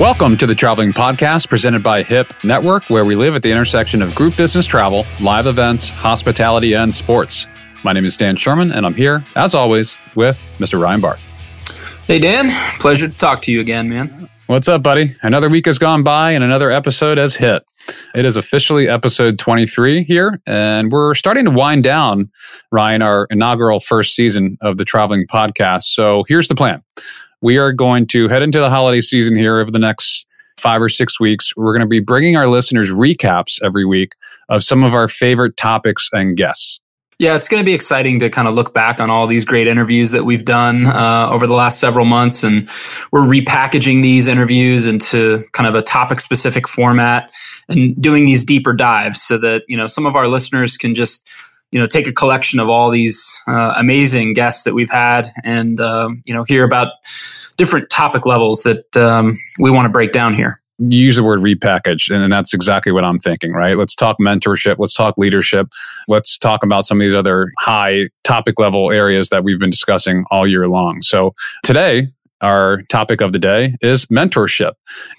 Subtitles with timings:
[0.00, 4.00] Welcome to the Traveling Podcast presented by HIP Network, where we live at the intersection
[4.00, 7.46] of group business travel, live events, hospitality, and sports.
[7.84, 10.80] My name is Dan Sherman, and I'm here, as always, with Mr.
[10.80, 11.20] Ryan Barth.
[12.06, 12.48] Hey, Dan.
[12.78, 14.30] Pleasure to talk to you again, man.
[14.46, 15.10] What's up, buddy?
[15.20, 17.62] Another week has gone by, and another episode has hit.
[18.14, 22.30] It is officially episode 23 here, and we're starting to wind down,
[22.72, 25.82] Ryan, our inaugural first season of the Traveling Podcast.
[25.82, 26.82] So here's the plan
[27.40, 30.26] we are going to head into the holiday season here over the next
[30.58, 31.56] five or six weeks.
[31.56, 34.12] We're going to be bringing our listeners recaps every week
[34.48, 36.80] of some of our favorite topics and guests.
[37.18, 39.66] Yeah, it's going to be exciting to kind of look back on all these great
[39.66, 42.42] interviews that we've done uh, over the last several months.
[42.42, 42.66] And
[43.12, 47.30] we're repackaging these interviews into kind of a topic specific format
[47.68, 51.28] and doing these deeper dives so that, you know, some of our listeners can just
[51.70, 55.80] you know take a collection of all these uh, amazing guests that we've had and
[55.80, 56.88] um, you know hear about
[57.56, 61.40] different topic levels that um, we want to break down here you use the word
[61.40, 65.68] repackage and that's exactly what i'm thinking right let's talk mentorship let's talk leadership
[66.08, 70.24] let's talk about some of these other high topic level areas that we've been discussing
[70.30, 72.08] all year long so today
[72.40, 74.72] our topic of the day is mentorship.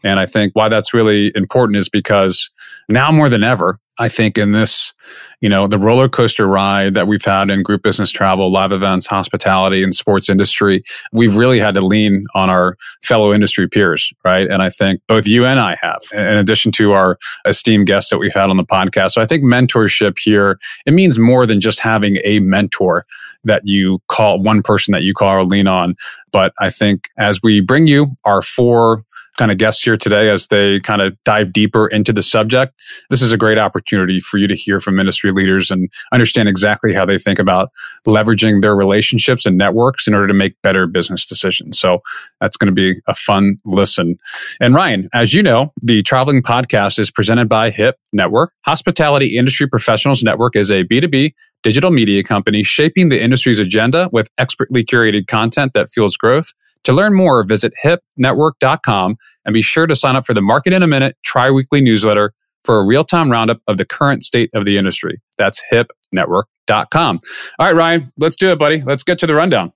[0.03, 2.49] And I think why that's really important is because
[2.89, 4.95] now more than ever, I think in this,
[5.41, 9.05] you know, the roller coaster ride that we've had in group business travel, live events,
[9.05, 14.49] hospitality, and sports industry, we've really had to lean on our fellow industry peers, right?
[14.49, 18.17] And I think both you and I have, in addition to our esteemed guests that
[18.17, 19.11] we've had on the podcast.
[19.11, 20.57] So I think mentorship here,
[20.87, 23.03] it means more than just having a mentor
[23.43, 25.95] that you call one person that you call or lean on.
[26.31, 29.03] But I think as we bring you our four
[29.41, 32.79] kind of guests here today as they kind of dive deeper into the subject.
[33.09, 36.93] This is a great opportunity for you to hear from industry leaders and understand exactly
[36.93, 37.69] how they think about
[38.05, 41.79] leveraging their relationships and networks in order to make better business decisions.
[41.79, 42.03] So
[42.39, 44.19] that's going to be a fun listen.
[44.59, 48.53] And Ryan, as you know, the Traveling Podcast is presented by HIP Network.
[48.65, 51.33] Hospitality Industry Professionals Network is a B2B
[51.63, 56.93] digital media company shaping the industry's agenda with expertly curated content that fuels growth to
[56.93, 60.87] learn more, visit hipnetwork.com and be sure to sign up for the Market in a
[60.87, 62.33] Minute tri-weekly newsletter
[62.63, 65.21] for a real-time roundup of the current state of the industry.
[65.37, 67.19] That's hipnetwork.com.
[67.59, 68.81] All right, Ryan, let's do it, buddy.
[68.81, 69.73] Let's get to the rundown.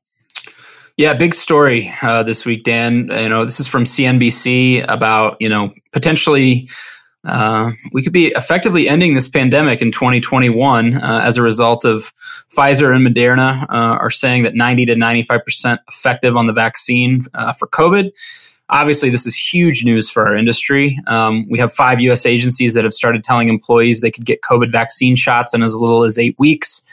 [0.98, 3.10] Yeah, big story uh, this week, Dan.
[3.12, 6.70] You know, this is from CNBC about you know potentially
[7.26, 12.14] uh, we could be effectively ending this pandemic in 2021 uh, as a result of
[12.56, 17.54] Pfizer and Moderna uh, are saying that 90 to 95% effective on the vaccine uh,
[17.54, 18.12] for COVID.
[18.70, 20.98] Obviously, this is huge news for our industry.
[21.08, 22.26] Um, we have five U.S.
[22.26, 26.04] agencies that have started telling employees they could get COVID vaccine shots in as little
[26.04, 26.84] as eight weeks.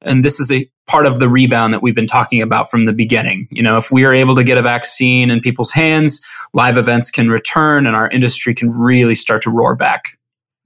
[0.00, 2.92] And this is a part of the rebound that we've been talking about from the
[2.92, 3.46] beginning.
[3.50, 6.20] You know, if we are able to get a vaccine in people's hands,
[6.52, 10.18] live events can return and our industry can really start to roar back.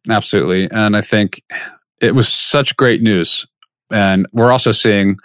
[0.09, 0.69] Absolutely.
[0.71, 1.43] And I think
[2.01, 3.47] it was such great news.
[3.91, 5.19] And we're also seeing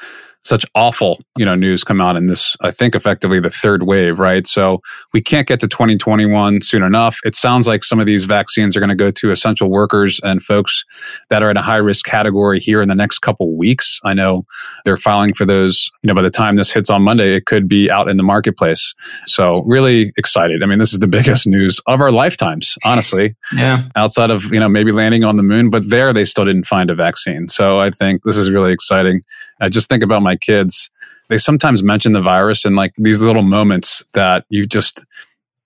[0.43, 4.19] such awful, you know, news come out in this, I think effectively the third wave,
[4.19, 4.47] right?
[4.47, 4.81] So
[5.13, 7.19] we can't get to 2021 soon enough.
[7.23, 10.41] It sounds like some of these vaccines are going to go to essential workers and
[10.41, 10.83] folks
[11.29, 13.99] that are in a high risk category here in the next couple weeks.
[14.03, 14.45] I know
[14.83, 17.67] they're filing for those, you know, by the time this hits on Monday, it could
[17.67, 18.95] be out in the marketplace.
[19.27, 20.63] So really excited.
[20.63, 23.35] I mean, this is the biggest news of our lifetimes, honestly.
[23.55, 23.83] yeah.
[23.95, 26.89] Outside of, you know, maybe landing on the moon, but there they still didn't find
[26.89, 27.47] a vaccine.
[27.47, 29.21] So I think this is really exciting.
[29.61, 30.89] I just think about my kids.
[31.29, 35.05] They sometimes mention the virus and like these little moments that you just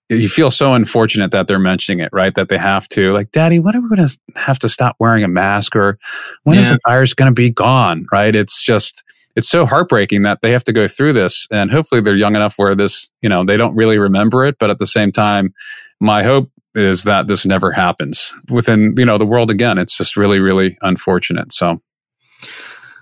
[0.08, 2.34] you feel so unfortunate that they're mentioning it, right?
[2.34, 5.24] That they have to, like, Daddy, when are we going to have to stop wearing
[5.24, 5.98] a mask, or
[6.44, 6.62] when yeah.
[6.62, 8.06] is the virus going to be gone?
[8.12, 8.34] Right?
[8.34, 9.02] It's just
[9.34, 12.54] it's so heartbreaking that they have to go through this, and hopefully they're young enough
[12.56, 15.52] where this, you know, they don't really remember it, but at the same time,
[16.00, 19.78] my hope is that this never happens within you know the world again.
[19.78, 21.52] It's just really really unfortunate.
[21.52, 21.80] So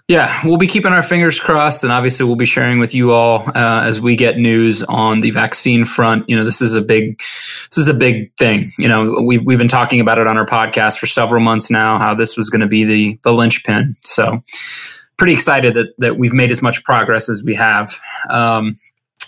[0.06, 3.42] yeah, we'll be keeping our fingers crossed, and obviously we'll be sharing with you all
[3.54, 6.28] uh, as we get news on the vaccine front.
[6.28, 8.60] You know, this is a big, this is a big thing.
[8.78, 11.97] You know, we've we've been talking about it on our podcast for several months now.
[11.97, 13.95] How this was going to be the the linchpin.
[14.03, 14.42] So,
[15.16, 17.98] pretty excited that that we've made as much progress as we have.
[18.28, 18.74] Um,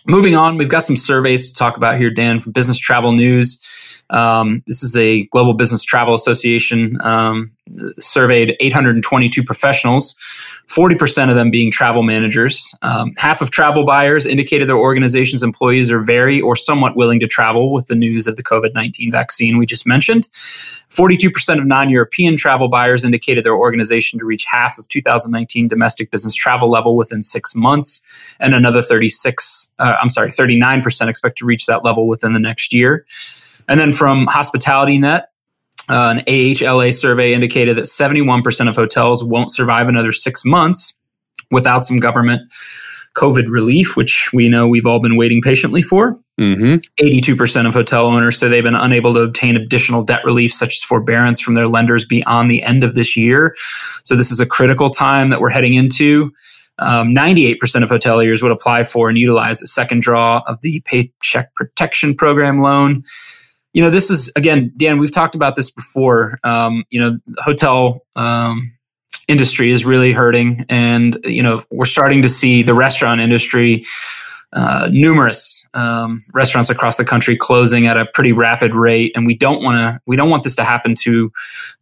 [0.06, 4.04] moving on, we've got some surveys to talk about here, Dan, from Business Travel News.
[4.10, 7.55] Um, this is a Global Business Travel Association um,
[7.98, 10.14] surveyed 822 professionals,
[10.68, 12.74] 40% of them being travel managers.
[12.82, 17.26] Um, half of travel buyers indicated their organization's employees are very or somewhat willing to
[17.26, 20.24] travel with the news of the COVID 19 vaccine we just mentioned.
[20.90, 26.10] 42% of non European travel buyers indicated their organization to reach half of 2019 domestic
[26.10, 31.44] business travel level within six months, and another 36, uh, I'm sorry, 39% expect to
[31.44, 33.04] reach that level within the next year.
[33.68, 35.30] And then from Hospitality Net,
[35.88, 40.96] uh, an AHLA survey indicated that 71% of hotels won't survive another six months
[41.50, 42.42] without some government
[43.14, 46.18] COVID relief, which we know we've all been waiting patiently for.
[46.38, 46.76] Mm-hmm.
[47.02, 50.82] 82% of hotel owners say they've been unable to obtain additional debt relief, such as
[50.82, 53.56] forbearance from their lenders beyond the end of this year.
[54.04, 56.30] So, this is a critical time that we're heading into.
[56.78, 61.54] Um, 98% of hoteliers would apply for and utilize a second draw of the Paycheck
[61.54, 63.02] Protection Program loan
[63.76, 64.98] you know, this is again, Dan.
[64.98, 66.38] We've talked about this before.
[66.44, 68.72] Um, you know, hotel um,
[69.28, 73.84] industry is really hurting, and you know, we're starting to see the restaurant industry.
[74.52, 79.36] Uh, numerous um, restaurants across the country closing at a pretty rapid rate, and we
[79.36, 80.00] don't want to.
[80.06, 81.30] We don't want this to happen to,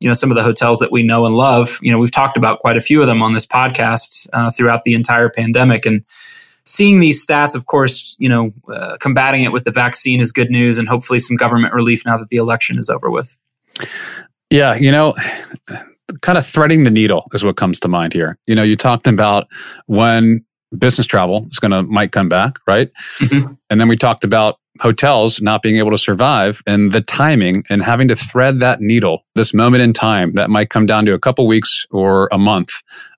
[0.00, 1.78] you know, some of the hotels that we know and love.
[1.80, 4.82] You know, we've talked about quite a few of them on this podcast uh, throughout
[4.82, 6.04] the entire pandemic, and
[6.66, 10.50] seeing these stats, of course, you know, uh, combating it with the vaccine is good
[10.50, 13.36] news, and hopefully some government relief now that the election is over with.
[14.50, 15.14] Yeah, you know,
[16.22, 18.38] kind of threading the needle is what comes to mind here.
[18.46, 19.48] You know, you talked about
[19.86, 20.44] when
[20.78, 22.90] business travel is going to might come back, right?
[23.18, 23.52] Mm-hmm.
[23.70, 27.82] And then we talked about hotels not being able to survive and the timing and
[27.82, 31.18] having to thread that needle, this moment in time that might come down to a
[31.18, 32.70] couple weeks or a month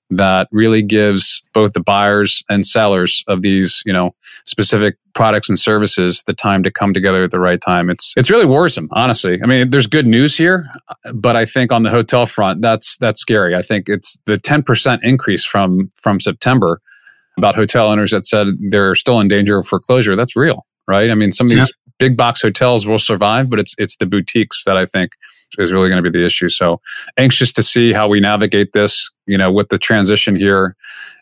[0.09, 4.15] that really gives both the buyers and sellers of these, you know,
[4.45, 7.89] specific products and services the time to come together at the right time.
[7.89, 9.39] It's it's really worrisome, honestly.
[9.43, 10.69] I mean, there's good news here,
[11.13, 13.55] but I think on the hotel front, that's that's scary.
[13.55, 16.81] I think it's the 10% increase from from September
[17.37, 20.15] about hotel owners that said they're still in danger of foreclosure.
[20.15, 21.09] That's real, right?
[21.09, 21.91] I mean, some of these yeah.
[21.99, 25.11] big box hotels will survive, but it's it's the boutiques that I think
[25.57, 26.49] is really going to be the issue.
[26.49, 26.81] So
[27.17, 30.75] anxious to see how we navigate this, you know, with the transition here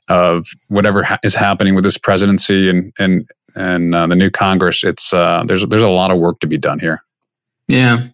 [0.07, 4.83] of whatever ha- is happening with this presidency and and and uh, the new Congress.
[4.83, 7.01] It's uh, there's there's a lot of work to be done here.
[7.67, 8.07] Yeah,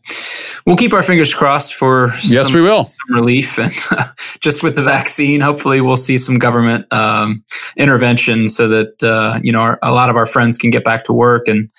[0.65, 3.73] we'll keep our fingers crossed for yes, some, we will relief, and
[4.39, 7.43] just with the vaccine, hopefully we'll see some government um,
[7.75, 11.03] intervention so that uh, you know our, a lot of our friends can get back
[11.05, 11.69] to work and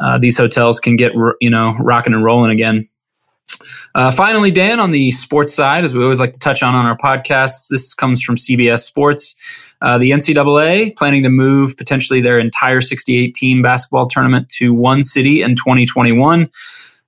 [0.00, 2.84] uh, these hotels can get you know rocking and rolling again.
[3.94, 6.86] Uh, finally, Dan, on the sports side, as we always like to touch on on
[6.86, 9.74] our podcasts, this comes from CBS Sports.
[9.80, 15.02] Uh, the NCAA planning to move potentially their entire 68 team basketball tournament to one
[15.02, 16.50] city in 2021.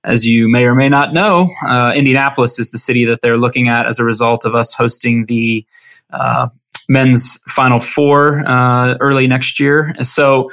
[0.07, 3.67] As you may or may not know, uh, Indianapolis is the city that they're looking
[3.67, 5.65] at as a result of us hosting the
[6.11, 6.47] uh,
[6.87, 9.93] men's Final Four uh, early next year.
[10.01, 10.49] So,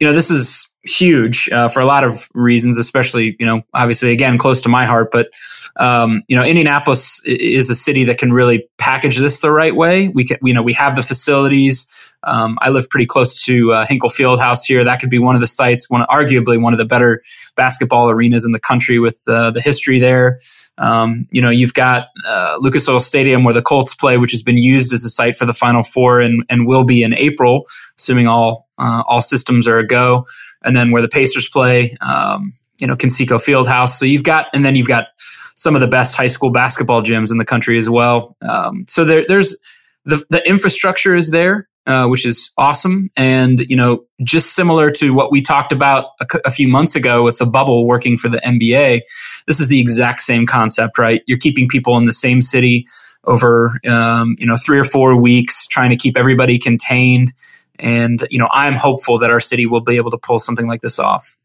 [0.00, 4.12] you know, this is huge uh, for a lot of reasons, especially, you know, obviously,
[4.12, 5.10] again, close to my heart.
[5.10, 5.30] But,
[5.76, 10.08] um, you know, Indianapolis is a city that can really package this the right way.
[10.08, 11.86] We can, you know, we have the facilities.
[12.26, 14.82] Um, I live pretty close to uh, Hinkle Fieldhouse here.
[14.82, 17.20] That could be one of the sites, one arguably one of the better
[17.54, 20.38] basketball arenas in the country with uh, the history there.
[20.78, 24.42] Um, you know, you've got uh, Lucas Oil Stadium where the Colts play, which has
[24.42, 27.66] been used as a site for the Final Four and, and will be in April,
[27.98, 30.24] assuming all uh, all systems are a go
[30.64, 33.90] and then where the Pacers play, um, you know, Conseco Fieldhouse.
[33.90, 35.08] So you've got, and then you've got
[35.56, 38.36] some of the best high school basketball gyms in the country as well.
[38.42, 39.56] Um, so there, there's
[40.04, 45.14] the the infrastructure is there, uh, which is awesome, and you know, just similar to
[45.14, 48.38] what we talked about a, a few months ago with the bubble working for the
[48.38, 49.02] NBA.
[49.46, 51.22] This is the exact same concept, right?
[51.26, 52.84] You're keeping people in the same city
[53.24, 57.32] over um, you know three or four weeks, trying to keep everybody contained
[57.78, 60.80] and, you know, I'm hopeful that our city will be able to pull something like
[60.80, 61.36] this off.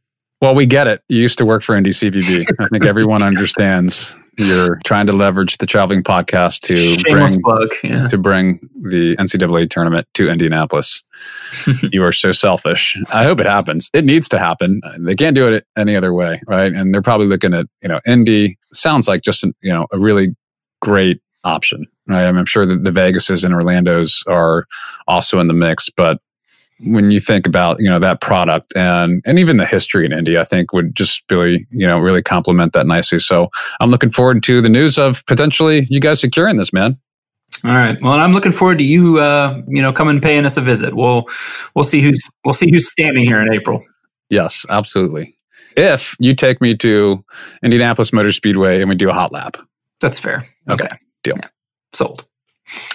[0.41, 1.03] Well, we get it.
[1.09, 2.45] You used to work for Indy CVB.
[2.59, 7.69] I think everyone understands you're trying to leverage the traveling podcast to Shameless bring, plug,
[7.83, 8.07] yeah.
[8.07, 11.03] to bring the NCAA tournament to Indianapolis.
[11.91, 12.97] you are so selfish.
[13.11, 13.89] I hope it happens.
[13.93, 14.81] It needs to happen.
[14.97, 16.71] They can't do it any other way, right?
[16.71, 18.57] And they're probably looking at you know Indy.
[18.71, 20.35] Sounds like just you know a really
[20.81, 22.25] great option, right?
[22.25, 24.65] I mean, I'm sure that the Vegases and Orlando's are
[25.07, 26.19] also in the mix, but
[26.81, 30.39] when you think about you know that product and and even the history in India,
[30.39, 33.19] I think would just really you know really complement that nicely.
[33.19, 36.95] So I'm looking forward to the news of potentially you guys securing this, man.
[37.65, 37.97] All right.
[38.01, 40.93] Well, I'm looking forward to you, uh, you know, coming paying us a visit.
[40.93, 41.25] We'll
[41.75, 43.83] we'll see who's we'll see who's standing here in April.
[44.29, 45.35] Yes, absolutely.
[45.75, 47.23] If you take me to
[47.63, 49.57] Indianapolis Motor Speedway and we do a hot lap,
[49.99, 50.45] that's fair.
[50.69, 50.85] Okay.
[50.85, 50.97] okay.
[51.37, 51.49] Yeah.
[51.93, 52.25] Sold.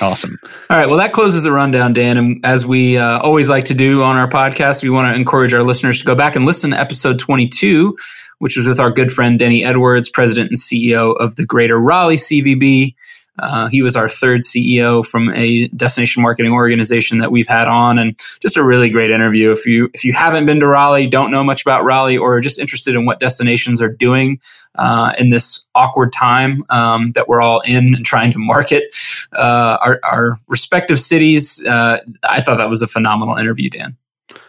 [0.00, 0.38] Awesome.
[0.70, 0.86] All right.
[0.86, 2.16] Well, that closes the rundown, Dan.
[2.16, 5.52] And as we uh, always like to do on our podcast, we want to encourage
[5.52, 7.96] our listeners to go back and listen to episode 22,
[8.38, 12.16] which was with our good friend Denny Edwards, president and CEO of the Greater Raleigh
[12.16, 12.94] CVB.
[13.38, 17.98] Uh, he was our third CEO from a destination marketing organization that we've had on,
[17.98, 19.50] and just a really great interview.
[19.50, 22.40] If you if you haven't been to Raleigh, don't know much about Raleigh, or are
[22.40, 24.38] just interested in what destinations are doing
[24.76, 28.84] uh, in this awkward time um, that we're all in and trying to market
[29.32, 33.96] uh, our, our, respective cities, uh, I thought that was a phenomenal interview, Dan.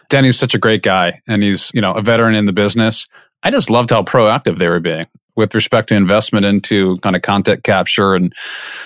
[0.08, 3.08] Danny's such a great guy, and he's you know a veteran in the business.
[3.42, 7.22] I just loved how proactive they were being with respect to investment into kind of
[7.22, 8.14] content capture.
[8.14, 8.32] And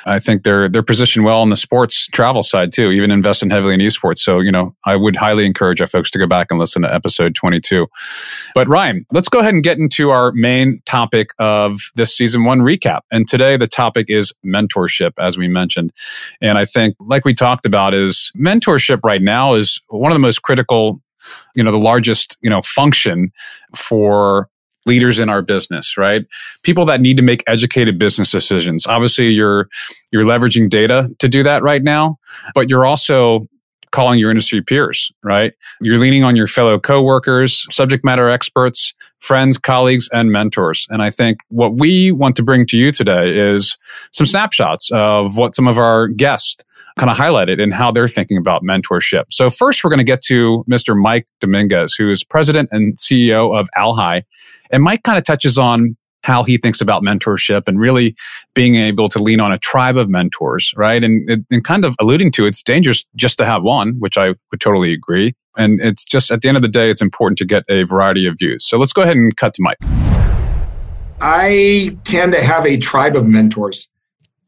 [0.06, 3.74] I think they're they're positioned well on the sports travel side too, even investing heavily
[3.74, 4.18] in esports.
[4.18, 6.92] So, you know, I would highly encourage our folks to go back and listen to
[6.92, 7.86] episode 22.
[8.54, 12.60] But Ryan, let's go ahead and get into our main topic of this season one
[12.60, 13.00] recap.
[13.10, 15.92] And today the topic is mentorship, as we mentioned.
[16.40, 20.20] And I think, like we talked about, is mentorship right now is one of the
[20.20, 21.00] most critical
[21.54, 23.32] you know the largest you know function
[23.74, 24.48] for
[24.86, 26.26] leaders in our business, right?
[26.62, 28.86] People that need to make educated business decisions.
[28.86, 29.68] Obviously, you're
[30.12, 32.18] you're leveraging data to do that right now,
[32.54, 33.46] but you're also
[33.92, 35.54] calling your industry peers, right?
[35.80, 40.86] You're leaning on your fellow coworkers, subject matter experts, friends, colleagues, and mentors.
[40.90, 43.76] And I think what we want to bring to you today is
[44.12, 46.64] some snapshots of what some of our guests
[47.00, 49.24] kind of highlighted in how they're thinking about mentorship.
[49.30, 50.94] So first, we're going to get to Mr.
[50.94, 54.22] Mike Dominguez, who is president and CEO of Alhi.
[54.70, 58.14] And Mike kind of touches on how he thinks about mentorship and really
[58.54, 61.02] being able to lean on a tribe of mentors, right?
[61.02, 64.60] And, and kind of alluding to it's dangerous just to have one, which I would
[64.60, 65.32] totally agree.
[65.56, 68.26] And it's just at the end of the day, it's important to get a variety
[68.26, 68.68] of views.
[68.68, 69.78] So let's go ahead and cut to Mike.
[71.22, 73.88] I tend to have a tribe of mentors.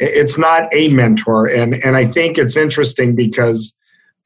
[0.03, 1.47] It's not a mentor.
[1.47, 3.77] And, and I think it's interesting because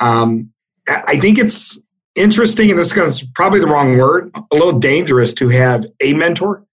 [0.01, 0.53] um,
[0.89, 1.81] I think it's
[2.15, 6.67] interesting, and this is probably the wrong word, a little dangerous to have a mentor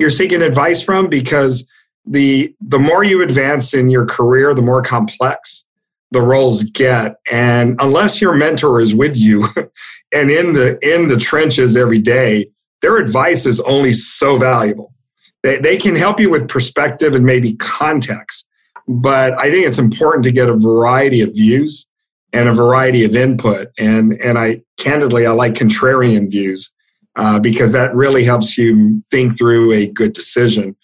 [0.00, 1.68] you're seeking advice from because
[2.06, 5.64] the the more you advance in your career, the more complex
[6.10, 7.16] the roles get.
[7.30, 9.44] And unless your mentor is with you
[10.12, 14.94] and in the in the trenches every day, their advice is only so valuable.
[15.42, 18.48] They, they can help you with perspective and maybe context,
[18.86, 21.88] but I think it's important to get a variety of views
[22.32, 23.68] and a variety of input.
[23.78, 26.72] And and I candidly I like contrarian views
[27.16, 30.76] uh, because that really helps you think through a good decision.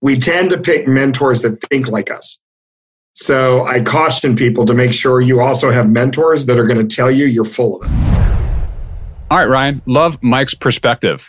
[0.00, 2.40] We tend to pick mentors that think like us.
[3.14, 6.96] So I caution people to make sure you also have mentors that are going to
[6.96, 8.33] tell you you're full of it.
[9.34, 11.28] All right, Ryan, love Mike's perspective.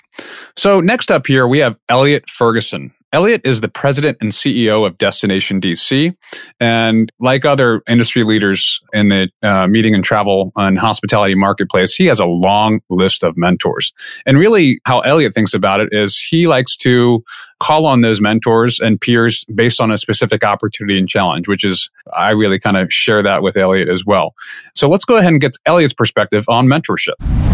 [0.55, 2.93] So, next up here, we have Elliot Ferguson.
[3.11, 6.15] Elliot is the president and CEO of Destination DC.
[6.59, 12.05] And like other industry leaders in the uh, meeting and travel and hospitality marketplace, he
[12.05, 13.91] has a long list of mentors.
[14.27, 17.23] And really, how Elliot thinks about it is he likes to
[17.59, 21.89] call on those mentors and peers based on a specific opportunity and challenge, which is,
[22.13, 24.35] I really kind of share that with Elliot as well.
[24.75, 27.44] So let's go ahead and get Elliot's perspective on mentorship.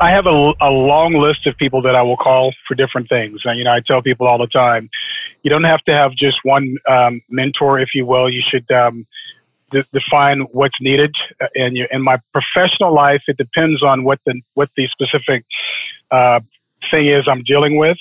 [0.00, 3.42] I have a, a long list of people that I will call for different things.
[3.44, 4.88] And, you know, I tell people all the time,
[5.42, 8.30] you don't have to have just one um, mentor, if you will.
[8.30, 9.06] You should um,
[9.70, 11.14] de- define what's needed.
[11.54, 15.44] And you, in my professional life, it depends on what the what the specific
[16.10, 16.40] uh,
[16.90, 17.98] thing is I'm dealing with.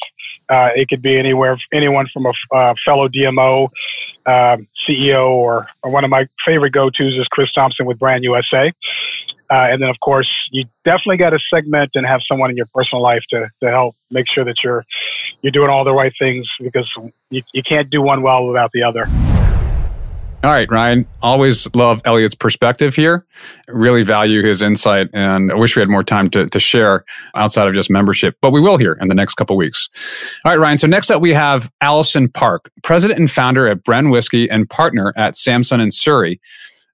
[0.49, 3.69] Uh, it could be anywhere, anyone from a uh, fellow DMO,
[4.25, 8.71] uh, CEO, or, or, one of my favorite go-tos is Chris Thompson with Brand USA.
[9.51, 12.67] Uh, and then, of course, you definitely got to segment and have someone in your
[12.73, 14.85] personal life to, to help make sure that you're
[15.41, 16.87] you're doing all the right things because
[17.29, 19.07] you, you can't do one well without the other.
[20.41, 21.05] All right, Ryan.
[21.21, 23.25] Always love Elliot's perspective here.
[23.67, 27.03] Really value his insight, and I wish we had more time to, to share
[27.35, 29.89] outside of just membership, but we will here in the next couple weeks.
[30.45, 30.77] All right, Ryan.
[30.77, 35.11] So next up, we have Allison Park, president and founder at Brenne Whiskey and partner
[35.17, 36.39] at Samson and Surrey.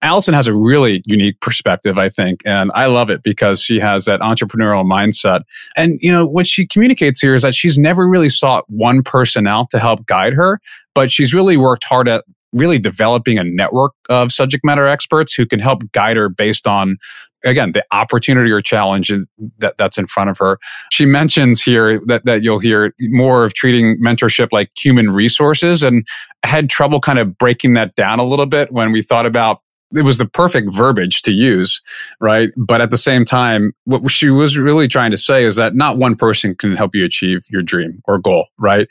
[0.06, 4.06] Allison has a really unique perspective, I think, and I love it because she has
[4.06, 5.42] that entrepreneurial mindset.
[5.76, 9.48] And, you know, what she communicates here is that she's never really sought one person
[9.48, 10.60] out to help guide her,
[10.94, 15.46] but she's really worked hard at really developing a network of subject matter experts who
[15.48, 16.98] can help guide her based on
[17.44, 19.12] again the opportunity or challenge
[19.58, 20.58] that, that's in front of her
[20.90, 26.08] she mentions here that, that you'll hear more of treating mentorship like human resources and
[26.44, 29.60] had trouble kind of breaking that down a little bit when we thought about
[29.96, 31.82] it was the perfect verbiage to use,
[32.20, 32.50] right?
[32.58, 35.98] But at the same time, what she was really trying to say is that not
[35.98, 38.88] one person can help you achieve your dream or goal, right?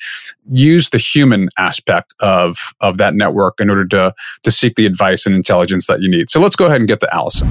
[0.50, 5.26] Use the human aspect of of that network in order to to seek the advice
[5.26, 6.30] and intelligence that you need.
[6.30, 7.48] So let's go ahead and get to Allison.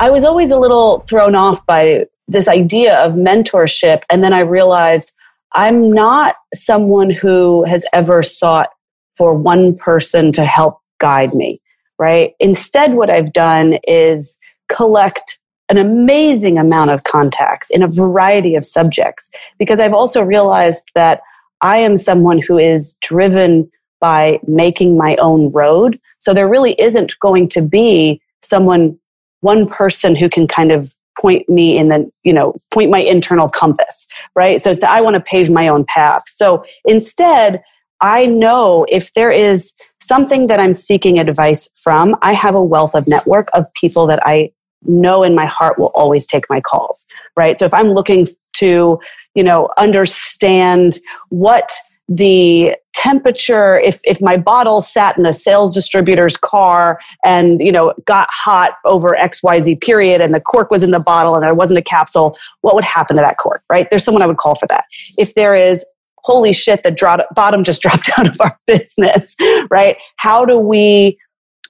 [0.00, 4.40] I was always a little thrown off by this idea of mentorship, and then I
[4.40, 5.12] realized
[5.54, 8.70] I'm not someone who has ever sought
[9.16, 11.60] for one person to help guide me,
[11.98, 12.34] right?
[12.40, 18.64] Instead, what I've done is collect an amazing amount of contacts in a variety of
[18.64, 21.20] subjects because I've also realized that
[21.62, 23.70] I am someone who is driven
[24.00, 25.98] by making my own road.
[26.18, 28.98] So there really isn't going to be someone,
[29.40, 33.48] one person who can kind of point me in the, you know, point my internal
[33.48, 34.60] compass, right?
[34.60, 36.24] So I want to pave my own path.
[36.26, 37.62] So instead,
[38.02, 42.94] I know if there is something that I'm seeking advice from, I have a wealth
[42.94, 44.50] of network of people that I
[44.84, 47.06] know in my heart will always take my calls,
[47.36, 47.56] right?
[47.56, 48.98] So if I'm looking to,
[49.34, 51.72] you know, understand what
[52.08, 57.94] the temperature if if my bottle sat in a sales distributor's car and you know
[58.04, 61.78] got hot over xyz period and the cork was in the bottle and there wasn't
[61.78, 64.66] a capsule what would happen to that cork right there's someone i would call for
[64.66, 64.84] that
[65.16, 65.86] if there is
[66.22, 69.36] holy shit the bottom just dropped out of our business
[69.70, 69.96] right?
[70.16, 71.18] How do we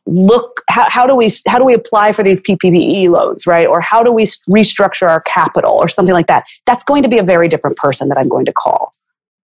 [0.07, 3.67] look how, how do we how do we apply for these ppe loans right?
[3.67, 6.45] Or how do we restructure our capital or something like that?
[6.67, 8.93] That's going to be a very different person that i'm going to call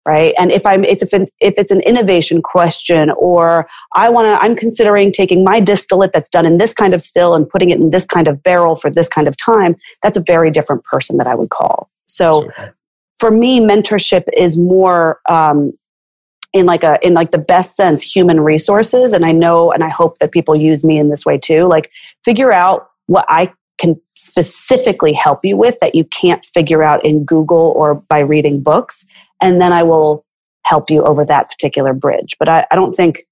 [0.08, 0.32] right?
[0.38, 4.42] And if i'm it's if, an, if it's an innovation question or i want to
[4.42, 7.78] i'm considering taking my distillate that's done in this kind of still and putting it
[7.78, 11.18] in this kind of barrel for this kind of time that's a very different person
[11.18, 11.90] that i would call.
[12.06, 12.50] So
[13.18, 15.72] for me mentorship is more um,
[16.56, 19.12] in like a in like the best sense human resources.
[19.12, 21.66] And i know and i hope that people use me in this way too.
[21.66, 21.90] Like
[22.24, 27.24] figure out what i can specifically help you with that you can't figure out in
[27.24, 29.06] google or by reading books.
[29.40, 30.24] And then i will
[30.62, 32.36] help you over that particular bridge.
[32.38, 33.26] But i, I don't think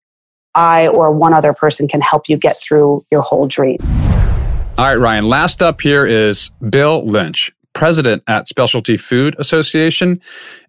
[0.55, 3.79] i or one other person can help you get through your whole dream.
[4.77, 10.21] All right ryan last up here is bill lynch president at Specialty Food Association.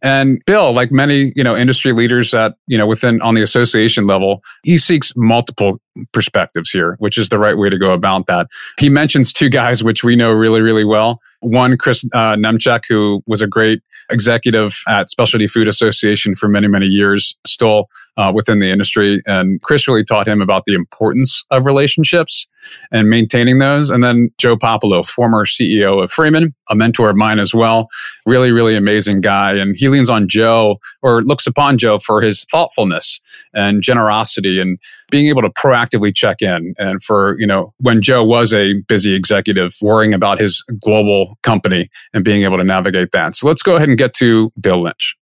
[0.02, 4.08] And Bill, like many, you know, industry leaders at, you know, within on the association
[4.08, 5.80] level, he seeks multiple
[6.12, 8.48] perspectives here, which is the right way to go about that.
[8.78, 11.22] He mentions two guys which we know really, really well.
[11.40, 16.68] One, Chris uh, Nemchek, who was a great executive at Specialty Food Association for many,
[16.68, 17.86] many years, still
[18.18, 19.22] uh, within the industry.
[19.26, 22.48] And Chris really taught him about the importance of relationships
[22.92, 23.90] and maintaining those.
[23.90, 27.88] And then Joe Popolo, former CEO of Freeman, a mentor of mine as well.
[28.26, 29.54] Really, really amazing guy.
[29.54, 33.20] And he leans on Joe or looks upon Joe for his thoughtfulness
[33.54, 34.80] and generosity and
[35.12, 36.74] being able to proactively check in.
[36.78, 41.90] And for, you know, when Joe was a busy executive worrying about his global company
[42.14, 43.36] and being able to navigate that.
[43.36, 45.16] So let's go ahead and get to Bill Lynch.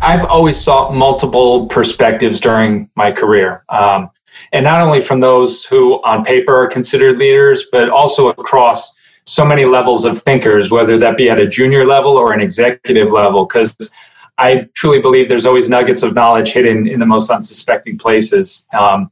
[0.00, 3.64] I've always sought multiple perspectives during my career.
[3.68, 4.10] Um,
[4.52, 9.44] and not only from those who on paper are considered leaders, but also across so
[9.44, 13.44] many levels of thinkers, whether that be at a junior level or an executive level,
[13.44, 13.74] because
[14.38, 18.66] I truly believe there's always nuggets of knowledge hidden in the most unsuspecting places.
[18.72, 19.10] Um,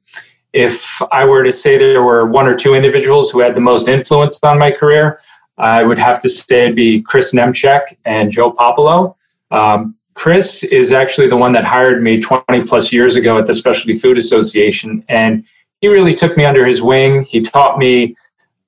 [0.52, 3.88] if I were to say there were one or two individuals who had the most
[3.88, 5.20] influence on my career,
[5.58, 9.16] I would have to say it'd be Chris Nemchek and Joe Popolo.
[9.50, 13.52] Um, Chris is actually the one that hired me 20 plus years ago at the
[13.52, 15.44] Specialty Food Association, and
[15.82, 17.22] he really took me under his wing.
[17.22, 18.16] He taught me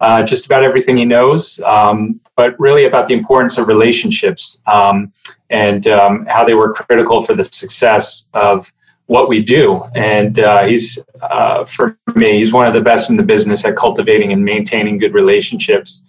[0.01, 5.11] uh, just about everything he knows, um, but really about the importance of relationships um,
[5.49, 8.71] and um, how they were critical for the success of
[9.07, 9.83] what we do.
[9.95, 13.75] And uh, he's, uh, for me, he's one of the best in the business at
[13.75, 16.03] cultivating and maintaining good relationships.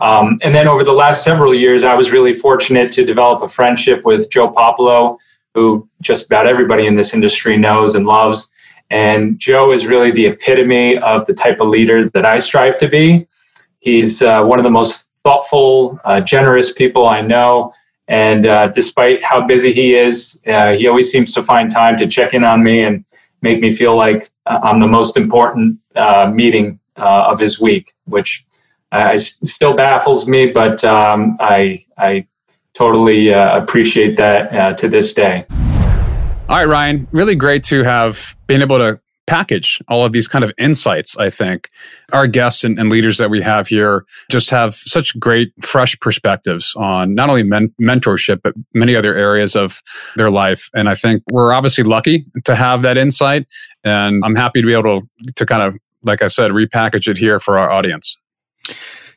[0.00, 3.48] Um, and then over the last several years, I was really fortunate to develop a
[3.48, 5.18] friendship with Joe Popolo,
[5.54, 8.52] who just about everybody in this industry knows and loves.
[8.90, 12.88] And Joe is really the epitome of the type of leader that I strive to
[12.88, 13.26] be.
[13.80, 17.72] He's uh, one of the most thoughtful, uh, generous people I know.
[18.08, 22.06] And uh, despite how busy he is, uh, he always seems to find time to
[22.06, 23.04] check in on me and
[23.40, 28.46] make me feel like uh, I'm the most important uh, meeting of his week, which
[28.94, 32.26] I, still baffles me, but um, I, I
[32.74, 35.46] totally appreciate that to this day.
[36.48, 40.44] All right, Ryan, really great to have been able to package all of these kind
[40.44, 41.68] of insights i think.
[42.12, 46.74] Our guests and, and, leaders that we have here just have such great fresh perspectives
[46.76, 49.82] on not only men- mentorship but many other areas of
[50.16, 50.68] their life.
[50.74, 53.46] And i think we're obviously lucky to have that insight
[53.82, 57.16] and i'm happy to be able to, to kind of like i said repackage it
[57.16, 58.16] here for our audience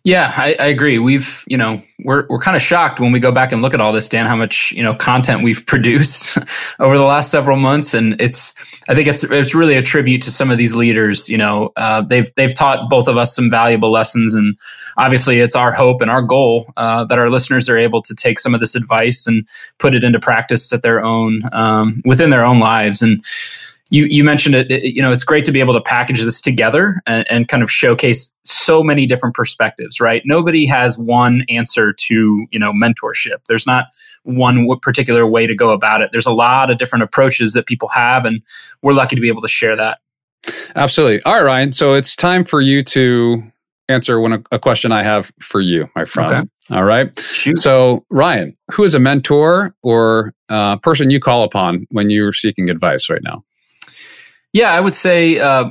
[0.08, 1.00] yeah, I, I, agree.
[1.00, 3.82] We've, you know, we're we're kind of shocked when we go back and look at
[3.82, 6.38] all this, Dan, how much you know content we've produced
[6.80, 8.56] over the last several months, and it's,
[8.88, 11.28] I think it's it's really a tribute to some of these leaders.
[11.28, 14.58] You know, uh, they've they've taught both of us some valuable lessons, and
[14.96, 18.40] obviously, it's our hope and our goal uh, that our listeners are able to take
[18.40, 19.46] some of this advice and
[19.78, 23.22] put it into practice at their own um, within their own lives, and
[23.90, 26.42] you you mentioned it, it, You know, it's great to be able to package this
[26.42, 30.00] together and, and kind of showcase so many different perspectives.
[30.00, 30.22] Right?
[30.26, 33.46] Nobody has one answer to you know mentorship.
[33.48, 33.86] There's not
[34.24, 36.12] one particular way to go about it.
[36.12, 38.42] There's a lot of different approaches that people have, and
[38.82, 40.00] we're lucky to be able to share that.
[40.76, 41.22] Absolutely.
[41.24, 41.74] All right, Ryan.
[41.74, 43.44] So it's time for you to
[43.90, 46.34] answer one a question I have for you, my friend.
[46.34, 46.76] Okay.
[46.76, 47.18] All right.
[47.20, 47.60] Shoot.
[47.60, 52.70] So, Ryan, who is a mentor or uh, person you call upon when you're seeking
[52.70, 53.44] advice right now?
[54.54, 55.70] Yeah, I would say uh,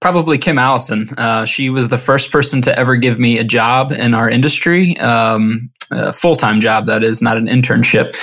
[0.00, 1.08] probably Kim Allison.
[1.16, 4.98] Uh, she was the first person to ever give me a job in our industry.
[4.98, 8.14] Um, a full-time job that is not an internship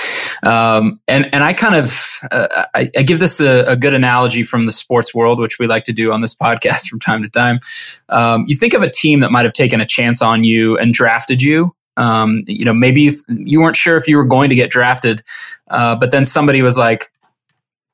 [0.46, 4.42] um, and and i kind of uh, I, I, give this a, a, good analogy
[4.42, 7.28] from the sports world which we like to do on this podcast from time to
[7.28, 7.58] time
[8.08, 10.94] um, you think of a team that might have taken a chance on you and
[10.94, 14.70] drafted you um, you know maybe you, weren't sure if you were going to get
[14.70, 15.22] drafted
[15.70, 17.10] uh, but then somebody was like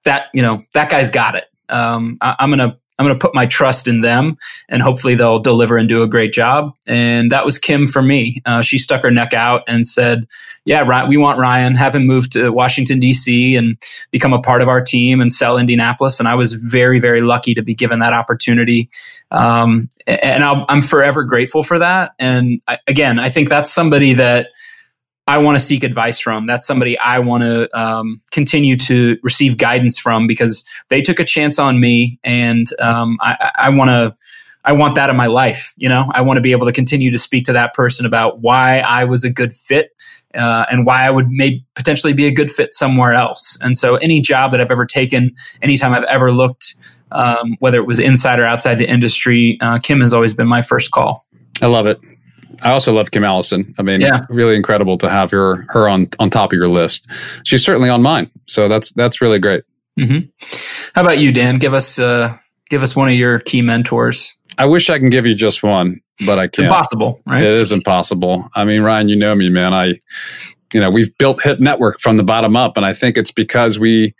[0.08, 3.34] that you know that guy's got it um, I, i'm gonna I'm going to put
[3.34, 4.36] my trust in them
[4.68, 6.74] and hopefully they'll deliver and do a great job.
[6.86, 8.42] And that was Kim for me.
[8.44, 10.26] Uh, she stuck her neck out and said,
[10.64, 13.54] Yeah, we want Ryan, have him move to Washington, D.C.
[13.54, 13.78] and
[14.10, 16.18] become a part of our team and sell Indianapolis.
[16.18, 18.90] And I was very, very lucky to be given that opportunity.
[19.30, 22.14] Um, and i am forever grateful for that.
[22.18, 24.48] And I, again, I think that's somebody that
[25.28, 26.46] I want to seek advice from.
[26.46, 31.24] That's somebody I want to um, continue to receive guidance from because they took a
[31.24, 34.16] chance on me, and um, I, I want to.
[34.64, 35.72] I want that in my life.
[35.76, 38.40] You know, I want to be able to continue to speak to that person about
[38.40, 39.90] why I was a good fit
[40.34, 43.56] uh, and why I would may potentially be a good fit somewhere else.
[43.60, 46.74] And so, any job that I've ever taken, anytime I've ever looked,
[47.12, 50.62] um, whether it was inside or outside the industry, uh, Kim has always been my
[50.62, 51.26] first call.
[51.60, 52.00] I love it.
[52.62, 53.74] I also love Kim Allison.
[53.78, 54.24] I mean, yeah.
[54.28, 57.10] really incredible to have her her on on top of your list.
[57.44, 59.64] She's certainly on mine, so that's that's really great.
[59.98, 60.28] Mm-hmm.
[60.94, 61.58] How about you, Dan?
[61.58, 62.36] Give us uh,
[62.70, 64.36] give us one of your key mentors.
[64.56, 66.50] I wish I can give you just one, but I can't.
[66.50, 67.44] It's impossible, right?
[67.44, 68.48] It is impossible.
[68.54, 69.72] I mean, Ryan, you know me, man.
[69.72, 70.00] I,
[70.72, 73.78] you know, we've built Hip Network from the bottom up, and I think it's because
[73.78, 74.14] we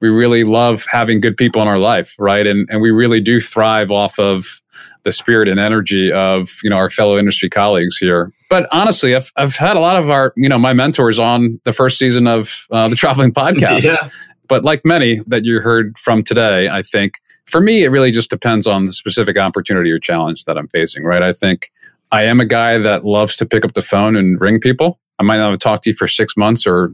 [0.00, 2.46] we really love having good people in our life, right?
[2.46, 4.60] And and we really do thrive off of
[5.04, 8.32] the spirit and energy of you know our fellow industry colleagues here.
[8.50, 11.72] But honestly, I've I've had a lot of our you know my mentors on the
[11.72, 13.84] first season of uh, the Traveling Podcast.
[13.84, 14.08] yeah.
[14.48, 18.30] But like many that you heard from today, I think for me it really just
[18.30, 21.04] depends on the specific opportunity or challenge that I'm facing.
[21.04, 21.22] Right?
[21.22, 21.70] I think
[22.12, 24.98] I am a guy that loves to pick up the phone and ring people.
[25.18, 26.92] I might not have talked to you for six months or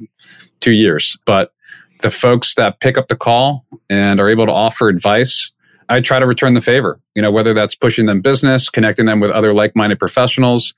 [0.61, 1.53] two years, but
[2.03, 5.53] the folks that pick up the call and are able to offer advice
[5.91, 9.21] I try to return the favor, you know, whether that's pushing them business, connecting them
[9.21, 10.73] with other like-minded professionals.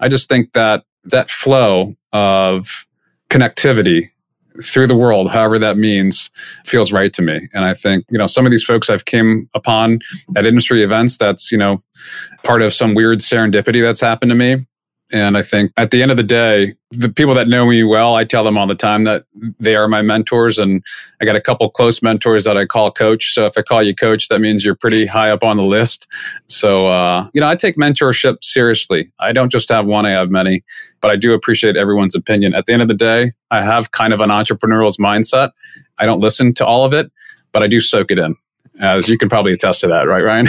[0.00, 2.86] I just think that that flow of
[3.30, 4.10] connectivity
[4.62, 6.30] through the world, however that means,
[6.64, 7.48] feels right to me.
[7.54, 10.00] And I think, you know, some of these folks I've came upon
[10.36, 11.80] at industry events, that's, you know,
[12.42, 14.66] part of some weird serendipity that's happened to me.
[15.10, 18.14] And I think at the end of the day, the people that know me well,
[18.14, 19.24] I tell them all the time that
[19.58, 20.58] they are my mentors.
[20.58, 20.82] And
[21.20, 23.32] I got a couple close mentors that I call coach.
[23.32, 26.08] So if I call you coach, that means you're pretty high up on the list.
[26.46, 29.10] So, uh, you know, I take mentorship seriously.
[29.18, 30.62] I don't just have one, I have many,
[31.00, 32.54] but I do appreciate everyone's opinion.
[32.54, 35.52] At the end of the day, I have kind of an entrepreneurial mindset.
[35.98, 37.10] I don't listen to all of it,
[37.52, 38.34] but I do soak it in,
[38.80, 40.48] as you can probably attest to that, right, Ryan?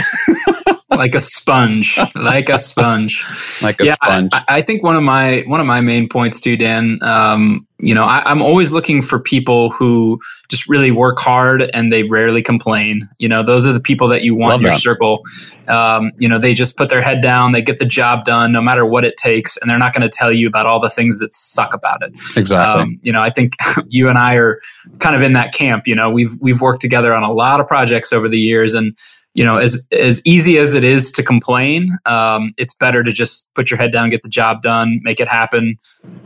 [0.90, 3.24] like a sponge, like a sponge,
[3.62, 4.30] like a yeah, sponge.
[4.32, 6.98] I, I, think one of my one of my main points too, Dan.
[7.02, 11.92] Um, you know, I, am always looking for people who just really work hard and
[11.92, 13.08] they rarely complain.
[13.18, 14.80] You know, those are the people that you want Love in your that.
[14.80, 15.22] circle.
[15.68, 18.60] Um, you know, they just put their head down, they get the job done, no
[18.60, 21.18] matter what it takes, and they're not going to tell you about all the things
[21.20, 22.12] that suck about it.
[22.36, 22.82] Exactly.
[22.82, 23.54] Um, you know, I think
[23.88, 24.60] you and I are
[24.98, 25.86] kind of in that camp.
[25.86, 28.96] You know, we've we've worked together on a lot of projects over the years, and
[29.34, 33.52] you know, as as easy as it is to complain, um, it's better to just
[33.54, 35.76] put your head down, get the job done, make it happen,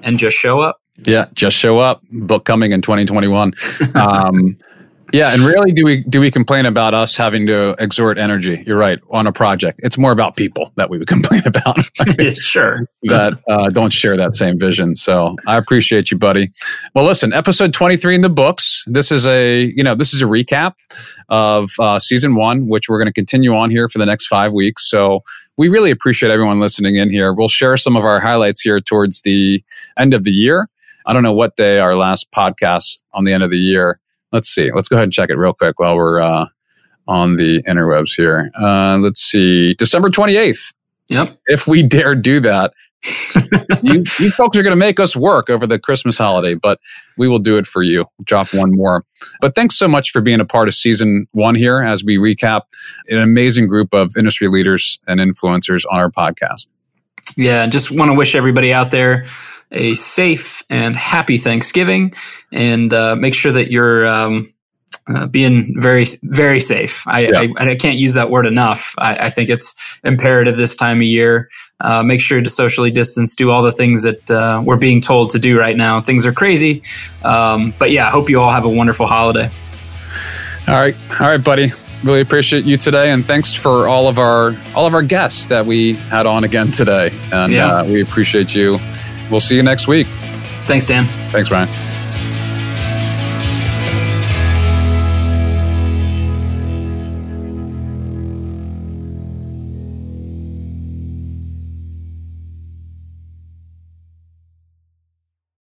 [0.02, 0.80] and just show up.
[1.04, 2.02] Yeah, just show up.
[2.12, 3.52] Book coming in 2021.
[3.94, 4.56] Um,
[5.12, 8.62] yeah, and rarely do we do we complain about us having to exert energy.
[8.66, 9.80] You're right on a project.
[9.82, 11.78] It's more about people that we would complain about.
[12.36, 14.96] sure, that uh, don't share that same vision.
[14.96, 16.52] So I appreciate you, buddy.
[16.94, 18.84] Well, listen, episode 23 in the books.
[18.86, 20.74] This is a you know this is a recap
[21.28, 24.52] of uh, season one, which we're going to continue on here for the next five
[24.52, 24.88] weeks.
[24.88, 25.22] So
[25.56, 27.32] we really appreciate everyone listening in here.
[27.32, 29.62] We'll share some of our highlights here towards the
[29.96, 30.68] end of the year.
[31.06, 34.00] I don't know what day our last podcast on the end of the year
[34.34, 34.70] let's see.
[34.74, 36.46] Let's go ahead and check it real quick while we're uh,
[37.06, 38.50] on the interwebs here.
[38.60, 39.74] Uh, let's see.
[39.74, 40.74] December 28th.
[41.08, 41.38] Yep.
[41.46, 42.74] If we dare do that,
[43.82, 46.80] you, you folks are going to make us work over the Christmas holiday, but
[47.16, 48.06] we will do it for you.
[48.24, 49.04] Drop one more.
[49.40, 52.62] But thanks so much for being a part of season one here as we recap
[53.08, 56.66] an amazing group of industry leaders and influencers on our podcast.
[57.36, 59.24] Yeah, just want to wish everybody out there
[59.74, 62.14] a safe and happy Thanksgiving,
[62.52, 64.52] and uh, make sure that you're um,
[65.08, 67.06] uh, being very, very safe.
[67.06, 67.46] I, yeah.
[67.58, 68.94] I, I, can't use that word enough.
[68.96, 71.50] I, I think it's imperative this time of year.
[71.80, 75.30] Uh, make sure to socially distance, do all the things that uh, we're being told
[75.30, 76.00] to do right now.
[76.00, 76.82] Things are crazy,
[77.22, 79.50] um, but yeah, I hope you all have a wonderful holiday.
[80.66, 81.72] All right, all right, buddy.
[82.04, 85.64] Really appreciate you today, and thanks for all of our all of our guests that
[85.64, 87.10] we had on again today.
[87.32, 87.76] And yeah.
[87.76, 88.78] Uh, we appreciate you.
[89.30, 90.06] We'll see you next week.
[90.66, 91.04] Thanks, Dan.
[91.32, 91.93] Thanks, Ryan.